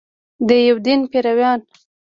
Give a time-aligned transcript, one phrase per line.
[0.47, 1.59] د یو دین پیروان.